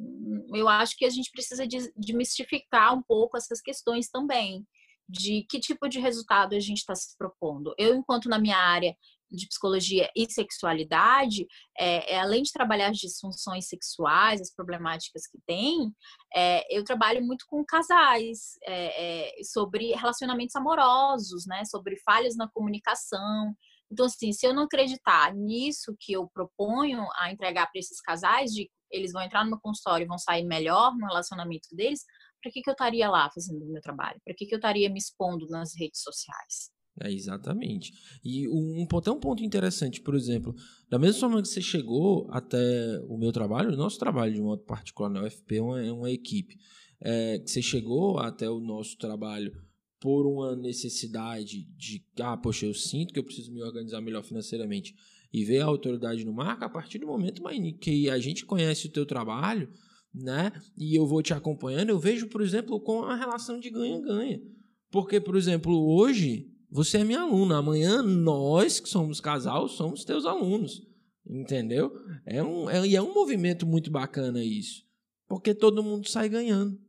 Eu 0.53 0.69
acho 0.69 0.95
que 0.95 1.05
a 1.05 1.09
gente 1.09 1.31
precisa 1.31 1.65
de, 1.65 1.91
de 1.97 2.13
mistificar 2.13 2.93
um 2.93 3.01
pouco 3.01 3.35
essas 3.35 3.61
questões 3.61 4.09
também 4.09 4.65
de 5.07 5.45
que 5.49 5.59
tipo 5.59 5.87
de 5.87 5.99
resultado 5.99 6.55
a 6.55 6.59
gente 6.59 6.79
está 6.79 6.95
se 6.95 7.15
propondo. 7.17 7.73
Eu, 7.77 7.95
enquanto 7.95 8.29
na 8.29 8.39
minha 8.39 8.57
área 8.57 8.95
de 9.29 9.47
psicologia 9.47 10.09
e 10.15 10.31
sexualidade, 10.31 11.45
é, 11.77 12.15
é, 12.15 12.19
além 12.19 12.43
de 12.43 12.51
trabalhar 12.51 12.89
as 12.89 12.97
disfunções 12.97 13.67
sexuais, 13.67 14.41
as 14.41 14.53
problemáticas 14.53 15.27
que 15.27 15.39
tem, 15.45 15.93
é, 16.33 16.65
eu 16.75 16.83
trabalho 16.83 17.23
muito 17.23 17.45
com 17.47 17.65
casais, 17.65 18.57
é, 18.63 19.39
é, 19.39 19.43
sobre 19.43 19.93
relacionamentos 19.93 20.55
amorosos, 20.55 21.45
né, 21.45 21.63
sobre 21.65 21.97
falhas 21.97 22.35
na 22.35 22.49
comunicação. 22.49 23.53
Então, 23.91 24.05
assim, 24.05 24.31
se 24.31 24.45
eu 24.45 24.53
não 24.53 24.63
acreditar 24.63 25.33
nisso 25.33 25.95
que 25.99 26.13
eu 26.13 26.27
proponho 26.33 27.05
a 27.17 27.31
entregar 27.31 27.67
para 27.67 27.79
esses 27.79 28.01
casais, 28.01 28.51
de 28.51 28.69
eles 28.91 29.11
vão 29.11 29.21
entrar 29.21 29.43
no 29.43 29.51
meu 29.51 29.59
consultório 29.59 30.05
e 30.05 30.07
vão 30.07 30.17
sair 30.17 30.43
melhor 30.45 30.95
no 30.95 31.07
relacionamento 31.07 31.67
deles, 31.73 32.05
para 32.45 32.51
que, 32.51 32.61
que 32.61 32.69
eu 32.69 32.73
estaria 32.73 33.09
lá 33.09 33.27
fazendo 33.33 33.65
o 33.65 33.71
meu 33.71 33.81
trabalho? 33.81 34.21
Para 34.23 34.35
que, 34.35 34.45
que 34.45 34.53
eu 34.53 34.57
estaria 34.57 34.87
me 34.87 34.99
expondo 34.99 35.47
nas 35.47 35.71
redes 35.75 36.03
sociais? 36.03 36.69
É, 37.01 37.11
exatamente. 37.11 37.91
E 38.23 38.47
um, 38.47 38.85
até 38.95 39.09
um 39.09 39.19
ponto 39.19 39.43
interessante, 39.43 39.99
por 39.99 40.13
exemplo, 40.13 40.53
da 40.87 40.99
mesma 40.99 41.21
forma 41.21 41.41
que 41.41 41.47
você 41.47 41.59
chegou 41.59 42.27
até 42.29 42.99
o 43.09 43.17
meu 43.17 43.31
trabalho, 43.31 43.73
o 43.73 43.75
nosso 43.75 43.97
trabalho 43.97 44.31
de 44.31 44.41
modo 44.41 44.61
particular 44.63 45.09
na 45.09 45.23
UFP 45.23 45.57
é 45.57 45.61
uma, 45.61 45.81
é 45.81 45.91
uma 45.91 46.11
equipe, 46.11 46.55
é, 47.01 47.39
que 47.39 47.49
você 47.49 47.63
chegou 47.63 48.19
até 48.19 48.47
o 48.47 48.59
nosso 48.59 48.95
trabalho 48.95 49.51
por 49.99 50.27
uma 50.27 50.55
necessidade 50.55 51.63
de, 51.75 52.05
ah, 52.19 52.37
poxa, 52.37 52.67
eu 52.67 52.75
sinto 52.75 53.11
que 53.11 53.19
eu 53.19 53.23
preciso 53.23 53.51
me 53.51 53.63
organizar 53.63 54.01
melhor 54.01 54.23
financeiramente 54.23 54.93
e 55.33 55.43
ver 55.43 55.61
a 55.61 55.65
autoridade 55.65 56.23
no 56.23 56.31
marca, 56.31 56.67
a 56.67 56.69
partir 56.69 56.99
do 56.99 57.07
momento 57.07 57.41
que 57.81 58.07
a 58.07 58.19
gente 58.19 58.45
conhece 58.45 58.85
o 58.85 58.91
teu 58.91 59.03
trabalho, 59.03 59.67
né, 60.15 60.51
e 60.77 60.95
eu 60.95 61.05
vou 61.05 61.21
te 61.21 61.33
acompanhando, 61.33 61.89
eu 61.89 61.99
vejo, 61.99 62.27
por 62.27 62.41
exemplo, 62.41 62.79
com 62.79 63.03
a 63.03 63.15
relação 63.15 63.59
de 63.59 63.69
ganha-ganha. 63.69 64.41
Porque, 64.89 65.19
por 65.19 65.35
exemplo, 65.35 65.73
hoje 65.93 66.49
você 66.69 66.99
é 66.99 67.03
minha 67.03 67.21
aluna. 67.21 67.57
Amanhã 67.57 68.01
nós, 68.01 68.79
que 68.79 68.89
somos 68.89 69.19
casal, 69.19 69.67
somos 69.67 70.05
teus 70.05 70.25
alunos. 70.25 70.85
Entendeu? 71.27 71.91
É 72.25 72.43
um, 72.43 72.69
é, 72.69 72.85
e 72.85 72.95
é 72.95 73.01
um 73.01 73.13
movimento 73.13 73.65
muito 73.65 73.89
bacana 73.89 74.43
isso. 74.43 74.83
Porque 75.27 75.55
todo 75.55 75.83
mundo 75.83 76.07
sai 76.07 76.29
ganhando. 76.29 76.79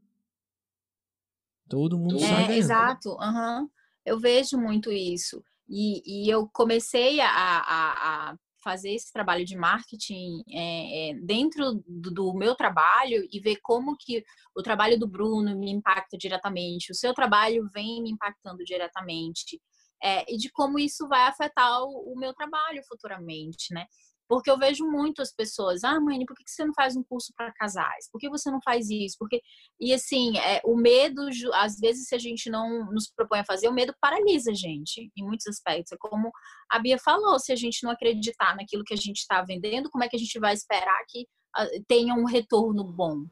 Todo 1.69 1.99
mundo 1.99 2.17
é, 2.17 2.21
sai 2.21 2.47
ganhando. 2.47 2.53
Exato. 2.53 3.11
Uhum. 3.11 3.69
Eu 4.05 4.21
vejo 4.21 4.59
muito 4.59 4.93
isso. 4.93 5.43
E, 5.69 6.03
e 6.05 6.31
eu 6.31 6.47
comecei 6.49 7.21
a, 7.21 7.29
a, 7.29 8.31
a, 8.31 8.39
fazer 8.67 8.95
esse 8.95 9.13
trabalho 9.13 9.45
de 9.45 9.57
marketing 9.57 10.43
é, 10.51 11.11
é, 11.11 11.15
dentro 11.15 11.75
do, 11.87 12.11
do, 12.11 12.35
meu 12.35 12.57
trabalho 12.57 13.25
e 13.31 13.39
ver 13.39 13.59
como 13.63 13.97
que 13.97 14.25
o 14.57 14.61
trabalho 14.61 14.99
do 14.99 15.07
Bruno 15.07 15.57
me 15.57 15.71
impacta 15.71 16.19
diretamente, 16.19 16.91
o 16.91 16.95
seu 16.95 17.15
trabalho 17.15 17.71
vem 17.73 18.03
me 18.03 18.11
impactando 18.11 18.65
diretamente 18.65 19.63
é, 20.03 20.25
e 20.29 20.37
de 20.37 20.51
como 20.51 20.81
isso 20.81 21.07
vai 21.07 21.29
afetar 21.29 21.81
o, 21.85 22.13
o, 22.13 22.19
meu 22.19 22.35
trabalho 22.35 22.83
futuramente, 22.89 23.73
né? 23.73 23.87
Porque 24.29 24.51
eu 24.51 24.59
vejo 24.59 24.85
muito 24.85 25.23
as 25.23 25.33
pessoas, 25.33 25.85
ah, 25.85 26.01
mãe, 26.01 26.25
por 26.27 26.37
que 26.37 26.43
você 26.47 26.65
não 26.65 26.75
faz 26.75 26.97
um 26.97 27.03
curso 27.03 27.33
para 27.37 27.53
casais? 27.53 28.09
Por 28.11 28.19
que 28.19 28.29
você 28.29 28.51
não 28.51 28.61
faz 28.65 28.91
isso? 28.91 29.17
Porque 29.19 29.41
e 29.81 29.93
assim, 29.93 30.37
é, 30.39 30.61
o 30.65 30.77
medo, 30.77 31.23
às 31.55 31.79
vezes, 31.79 32.09
se 32.09 32.15
a 32.15 32.19
gente 32.19 32.51
não 32.51 32.91
nos 32.93 33.11
propõe 33.15 33.41
a 33.41 33.45
fazer, 33.45 33.69
o 33.69 33.75
medo 33.75 33.95
paralisa 34.01 34.51
a 34.51 34.55
gente 34.55 35.11
em 35.17 35.25
muitos 35.25 35.47
aspectos. 35.47 35.93
É 35.93 35.97
como 35.99 36.31
a 36.71 36.79
Bia 36.79 36.99
falou, 36.99 37.39
se 37.39 37.53
a 37.53 37.57
gente 37.57 37.83
não 37.85 37.91
acreditar 37.91 38.57
naquilo 38.57 38.85
que 38.85 38.95
a 38.95 38.97
gente 38.97 39.19
está 39.19 39.43
vendendo, 39.43 39.91
como 39.91 40.05
é 40.05 40.09
que 40.09 40.17
a 40.17 40.19
gente 40.19 40.39
vai 40.39 40.55
esperar 40.55 40.99
que 41.09 41.27
ah, 41.57 41.67
tenha 41.87 42.15
um 42.15 42.25
retorno 42.25 42.85
bom? 42.85 43.25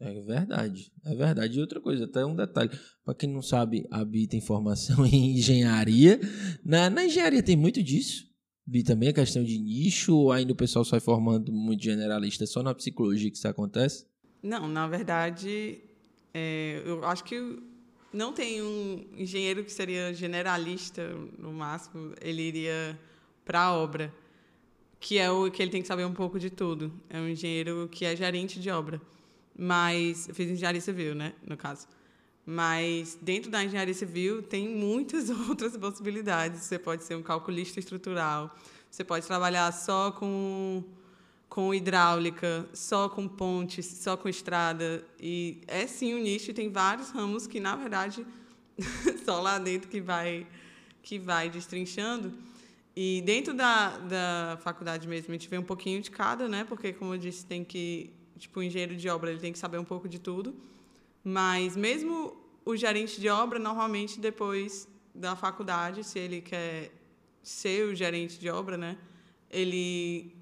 É 0.00 0.18
verdade, 0.22 0.90
é 1.04 1.14
verdade. 1.14 1.58
E 1.58 1.60
outra 1.60 1.78
coisa, 1.78 2.06
até 2.06 2.24
um 2.24 2.34
detalhe, 2.34 2.70
para 3.04 3.14
quem 3.14 3.28
não 3.28 3.42
sabe, 3.42 3.86
a 3.90 4.02
Bi 4.02 4.26
tem 4.26 4.40
formação 4.40 5.04
em 5.06 5.36
engenharia. 5.36 6.18
Na, 6.64 6.88
na 6.88 7.04
engenharia 7.04 7.42
tem 7.42 7.56
muito 7.56 7.82
disso. 7.82 8.29
Bi 8.70 8.84
também 8.84 9.08
é 9.08 9.12
questão 9.12 9.42
de 9.42 9.58
nicho, 9.58 10.14
ou 10.14 10.30
ainda 10.30 10.52
o 10.52 10.54
pessoal 10.54 10.84
sai 10.84 11.00
formando 11.00 11.50
muito 11.50 11.82
generalista, 11.82 12.44
é 12.44 12.46
só 12.46 12.62
na 12.62 12.72
psicologia 12.72 13.28
que 13.28 13.36
isso 13.36 13.48
acontece? 13.48 14.06
Não, 14.40 14.68
na 14.68 14.86
verdade, 14.86 15.80
é, 16.32 16.80
eu 16.86 17.04
acho 17.04 17.24
que 17.24 17.58
não 18.12 18.32
tem 18.32 18.62
um 18.62 19.04
engenheiro 19.16 19.64
que 19.64 19.72
seria 19.72 20.14
generalista, 20.14 21.02
no 21.36 21.52
máximo, 21.52 22.14
ele 22.20 22.42
iria 22.42 22.96
para 23.44 23.60
a 23.60 23.76
obra, 23.76 24.14
que 25.00 25.18
é 25.18 25.28
o 25.28 25.50
que 25.50 25.60
ele 25.60 25.72
tem 25.72 25.82
que 25.82 25.88
saber 25.88 26.04
um 26.04 26.14
pouco 26.14 26.38
de 26.38 26.48
tudo. 26.48 26.92
É 27.08 27.18
um 27.18 27.28
engenheiro 27.28 27.88
que 27.90 28.04
é 28.04 28.14
gerente 28.14 28.60
de 28.60 28.70
obra. 28.70 29.02
Mas 29.58 30.28
eu 30.28 30.34
fiz 30.34 30.48
engenharia 30.48 30.80
civil, 30.80 31.12
né, 31.12 31.32
no 31.44 31.56
caso. 31.56 31.88
Mas 32.52 33.16
dentro 33.22 33.48
da 33.48 33.62
engenharia 33.62 33.94
civil 33.94 34.42
tem 34.42 34.68
muitas 34.68 35.30
outras 35.48 35.76
possibilidades. 35.76 36.62
Você 36.62 36.80
pode 36.80 37.04
ser 37.04 37.14
um 37.14 37.22
calculista 37.22 37.78
estrutural, 37.78 38.52
você 38.90 39.04
pode 39.04 39.24
trabalhar 39.24 39.72
só 39.72 40.10
com 40.10 40.82
com 41.48 41.72
hidráulica, 41.72 42.68
só 42.72 43.08
com 43.08 43.28
pontes, 43.28 43.86
só 43.86 44.16
com 44.16 44.28
estrada 44.28 45.04
e 45.18 45.62
é 45.68 45.86
sim 45.86 46.12
um 46.14 46.18
nicho 46.18 46.50
e 46.50 46.54
tem 46.54 46.70
vários 46.70 47.10
ramos 47.10 47.46
que 47.46 47.60
na 47.60 47.74
verdade 47.76 48.26
só 49.24 49.40
lá 49.40 49.58
dentro 49.58 49.88
que 49.88 50.00
vai 50.00 50.44
que 51.04 51.20
vai 51.20 51.48
destrinchando. 51.48 52.32
E 52.96 53.22
dentro 53.24 53.54
da, 53.54 53.96
da 53.98 54.58
faculdade 54.60 55.06
mesmo 55.06 55.30
a 55.30 55.36
gente 55.36 55.48
vê 55.48 55.56
um 55.56 55.62
pouquinho 55.62 56.02
de 56.02 56.10
cada, 56.10 56.48
né? 56.48 56.64
Porque 56.64 56.92
como 56.92 57.14
eu 57.14 57.18
disse, 57.18 57.46
tem 57.46 57.62
que 57.62 58.10
tipo, 58.36 58.58
o 58.58 58.62
engenheiro 58.62 58.96
de 58.96 59.08
obra 59.08 59.30
ele 59.30 59.38
tem 59.38 59.52
que 59.52 59.58
saber 59.58 59.78
um 59.78 59.84
pouco 59.84 60.08
de 60.08 60.18
tudo. 60.18 60.52
Mas 61.22 61.76
mesmo 61.76 62.39
o 62.70 62.76
gerente 62.76 63.20
de 63.20 63.28
obra, 63.28 63.58
normalmente 63.58 64.20
depois 64.20 64.88
da 65.14 65.34
faculdade, 65.36 66.04
se 66.04 66.18
ele 66.18 66.40
quer 66.40 66.92
ser 67.42 67.86
o 67.86 67.94
gerente 67.94 68.38
de 68.38 68.48
obra, 68.48 68.76
né, 68.76 68.98
ele 69.50 70.34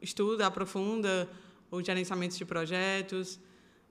estuda, 0.00 0.46
aprofunda 0.46 1.28
o 1.70 1.82
gerenciamento 1.82 2.36
de 2.36 2.44
projetos, 2.44 3.38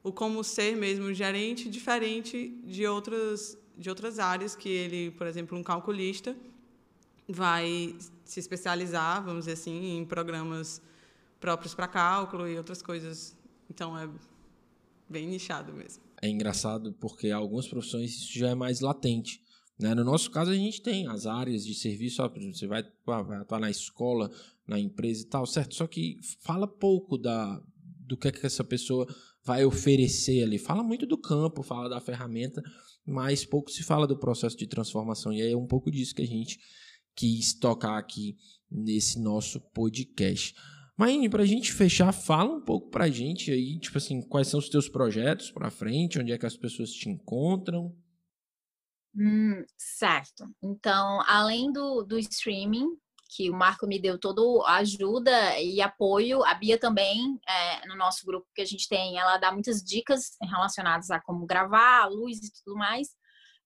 o 0.04 0.12
como 0.12 0.44
ser 0.44 0.76
mesmo 0.76 1.14
gerente 1.14 1.70
diferente 1.70 2.50
de 2.64 2.86
outras 2.86 3.58
de 3.78 3.90
outras 3.90 4.20
áreas 4.20 4.56
que 4.56 4.70
ele, 4.70 5.12
por 5.12 5.28
exemplo, 5.28 5.58
um 5.58 5.62
calculista 5.62 6.34
vai 7.28 7.94
se 8.24 8.40
especializar, 8.40 9.22
vamos 9.22 9.42
dizer 9.42 9.54
assim, 9.54 9.98
em 9.98 10.06
programas 10.06 10.82
próprios 11.42 11.76
para 11.76 11.86
cálculo 11.86 12.48
e 12.48 12.58
outras 12.58 12.82
coisas 12.82 13.36
então 13.70 13.98
é 13.98 14.08
bem 15.10 15.28
nichado 15.28 15.74
mesmo. 15.74 16.05
É 16.22 16.30
engraçado 16.30 16.94
porque 16.94 17.30
algumas 17.30 17.68
profissões 17.68 18.12
isso 18.12 18.38
já 18.38 18.50
é 18.50 18.56
mais 18.56 18.80
latente. 18.80 19.42
Né? 19.78 19.94
No 19.94 20.04
nosso 20.04 20.32
caso, 20.32 20.52
a 20.52 20.56
gente 20.56 20.82
tem 20.82 21.08
as 21.08 21.26
áreas 21.26 21.66
de 21.66 21.74
serviço, 21.74 22.24
ó, 22.24 22.30
você 22.30 22.66
vai, 22.66 22.84
vai 23.06 23.38
atuar 23.38 23.60
na 23.60 23.70
escola, 23.70 24.32
na 24.68 24.80
empresa 24.80 25.24
e 25.24 25.26
tal, 25.26 25.46
certo? 25.46 25.76
Só 25.76 25.86
que 25.86 26.18
fala 26.42 26.68
pouco 26.68 27.18
da, 27.18 27.62
do 28.00 28.18
que, 28.18 28.30
é 28.30 28.32
que 28.32 28.46
essa 28.46 28.64
pessoa 28.64 29.06
vai 29.44 29.66
oferecer 29.66 30.44
ali. 30.44 30.58
Fala 30.58 30.84
muito 30.84 31.06
do 31.06 31.18
campo, 31.18 31.62
fala 31.62 31.90
da 31.90 32.00
ferramenta, 32.00 32.64
mas 33.06 33.46
pouco 33.46 33.70
se 33.70 33.84
fala 33.84 34.08
do 34.08 34.18
processo 34.18 34.58
de 34.58 34.66
transformação. 34.66 35.34
E 35.34 35.42
é 35.42 35.56
um 35.56 35.68
pouco 35.68 35.92
disso 35.92 36.16
que 36.16 36.22
a 36.22 36.28
gente 36.28 36.60
quis 37.16 37.54
tocar 37.54 37.98
aqui 37.98 38.38
nesse 38.72 39.20
nosso 39.20 39.60
podcast. 39.60 40.56
Maine, 40.98 41.30
para 41.30 41.44
a 41.44 41.46
gente 41.46 41.74
fechar, 41.74 42.12
fala 42.14 42.54
um 42.54 42.62
pouco 42.62 42.90
para 42.90 43.06
a 43.06 43.10
gente 43.10 43.52
aí, 43.52 43.78
tipo 43.80 43.98
assim, 43.98 44.22
quais 44.22 44.48
são 44.48 44.60
os 44.60 44.70
teus 44.70 44.88
projetos 44.88 45.52
para 45.52 45.70
frente, 45.70 46.20
onde 46.20 46.32
é 46.32 46.38
que 46.38 46.46
as 46.46 46.56
pessoas 46.56 46.92
te 46.92 47.10
encontram? 47.10 47.94
Hum, 49.14 49.64
certo. 49.78 50.46
Então, 50.64 51.22
além 51.28 51.72
do, 51.72 52.04
do 52.04 52.18
streaming, 52.18 52.98
que 53.36 53.50
o 53.50 53.54
Marco 53.54 53.86
me 53.88 54.00
deu 54.00 54.18
toda 54.18 54.42
a 54.66 54.78
ajuda 54.78 55.60
e 55.60 55.82
apoio. 55.82 56.44
A 56.44 56.54
Bia 56.54 56.78
também, 56.78 57.40
é, 57.48 57.86
no 57.88 57.96
nosso 57.96 58.26
grupo 58.26 58.48
que 58.54 58.62
a 58.62 58.66
gente 58.66 58.88
tem, 58.88 59.18
ela 59.18 59.38
dá 59.38 59.52
muitas 59.52 59.84
dicas 59.84 60.38
relacionadas 60.42 61.10
a 61.12 61.20
como 61.20 61.46
gravar, 61.46 62.04
a 62.04 62.08
luz 62.08 62.38
e 62.38 62.52
tudo 62.64 62.78
mais. 62.78 63.10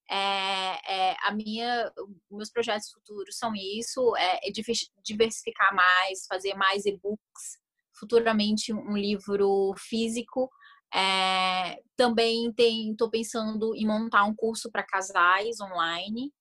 É, 0.09 1.11
é, 1.11 1.15
a 1.21 1.31
minha, 1.31 1.91
meus 2.31 2.49
projetos 2.49 2.89
futuros 2.91 3.37
são 3.37 3.53
isso, 3.55 4.15
é, 4.17 4.47
é 4.47 4.51
diversificar 5.03 5.75
mais, 5.75 6.25
fazer 6.27 6.55
mais 6.55 6.85
e-books, 6.85 7.59
futuramente 7.93 8.73
um 8.73 8.97
livro 8.97 9.73
físico. 9.77 10.49
É, 10.93 11.79
também 11.95 12.51
estou 12.91 13.09
pensando 13.09 13.75
em 13.75 13.85
montar 13.85 14.23
um 14.23 14.33
curso 14.35 14.71
para 14.71 14.83
casais 14.83 15.59
online. 15.61 16.33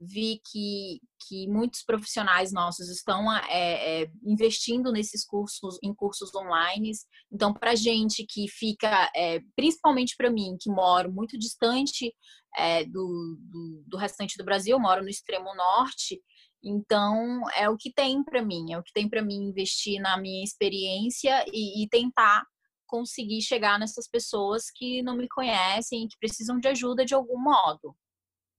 Vi 0.00 0.40
que, 0.50 1.00
que 1.26 1.48
muitos 1.48 1.82
profissionais 1.82 2.52
nossos 2.52 2.88
estão 2.90 3.32
é, 3.32 4.02
é, 4.02 4.10
investindo 4.24 4.92
nesses 4.92 5.24
cursos, 5.24 5.78
em 5.82 5.94
cursos 5.94 6.34
online. 6.34 6.92
Então, 7.32 7.54
para 7.54 7.74
gente 7.74 8.26
que 8.28 8.46
fica, 8.48 9.10
é, 9.16 9.40
principalmente 9.56 10.14
para 10.16 10.30
mim, 10.30 10.56
que 10.60 10.70
moro 10.70 11.12
muito 11.12 11.38
distante 11.38 12.14
é, 12.56 12.84
do, 12.84 13.38
do, 13.40 13.84
do, 13.86 13.96
restante 13.96 14.36
do 14.36 14.44
Brasil, 14.44 14.78
moro 14.78 15.02
no 15.02 15.08
extremo 15.08 15.54
norte, 15.54 16.20
então 16.62 17.42
é 17.56 17.68
o 17.68 17.76
que 17.76 17.92
tem 17.92 18.24
para 18.24 18.42
mim, 18.42 18.72
é 18.72 18.78
o 18.78 18.82
que 18.82 18.92
tem 18.92 19.08
para 19.08 19.22
mim 19.22 19.48
investir 19.48 20.00
na 20.00 20.16
minha 20.16 20.42
experiência 20.42 21.44
e, 21.52 21.84
e 21.84 21.88
tentar 21.88 22.44
conseguir 22.86 23.42
chegar 23.42 23.78
nessas 23.78 24.08
pessoas 24.08 24.70
que 24.74 25.02
não 25.02 25.16
me 25.16 25.28
conhecem 25.28 26.04
e 26.04 26.08
que 26.08 26.18
precisam 26.18 26.58
de 26.58 26.68
ajuda 26.68 27.04
de 27.04 27.14
algum 27.14 27.38
modo. 27.38 27.94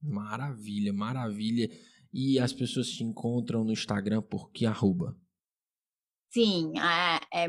Maravilha, 0.07 0.93
maravilha. 0.93 1.69
E 2.13 2.39
as 2.39 2.53
pessoas 2.53 2.89
te 2.89 3.03
encontram 3.03 3.63
no 3.63 3.71
Instagram 3.71 4.21
por 4.21 4.51
que 4.51 4.65
arroba? 4.65 5.15
Sim, 6.29 6.73
é, 6.77 7.45
é 7.45 7.47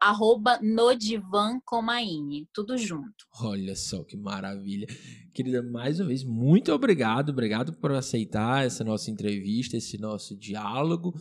arroba 0.00 0.58
no 0.62 0.94
divã 0.94 1.58
Comaine, 1.64 2.48
tudo 2.54 2.78
junto. 2.78 3.26
Olha 3.40 3.74
só 3.74 4.04
que 4.04 4.16
maravilha. 4.16 4.86
Querida, 5.34 5.62
mais 5.62 5.98
uma 5.98 6.08
vez, 6.08 6.24
muito 6.24 6.72
obrigado. 6.72 7.30
Obrigado 7.30 7.72
por 7.72 7.92
aceitar 7.92 8.64
essa 8.64 8.84
nossa 8.84 9.10
entrevista, 9.10 9.76
esse 9.76 9.98
nosso 9.98 10.36
diálogo. 10.36 11.12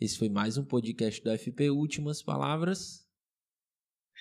Esse 0.00 0.18
foi 0.18 0.28
mais 0.28 0.58
um 0.58 0.64
podcast 0.64 1.22
do 1.22 1.30
FP. 1.38 1.70
Últimas 1.70 2.22
palavras? 2.22 3.06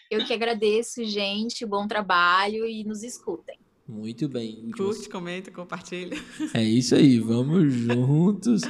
Eu 0.10 0.24
que 0.26 0.34
agradeço, 0.34 1.04
gente. 1.04 1.66
Bom 1.66 1.88
trabalho 1.88 2.66
e 2.66 2.84
nos 2.84 3.02
escutem. 3.02 3.65
Muito 3.88 4.28
bem. 4.28 4.72
Curte, 4.76 5.08
comenta, 5.08 5.52
compartilha. 5.52 6.18
É 6.54 6.64
isso 6.64 6.96
aí. 6.96 7.20
Vamos 7.20 7.72
juntos. 7.72 8.62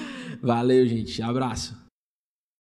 Valeu, 0.42 0.86
gente. 0.86 1.22
Abraço. 1.22 1.85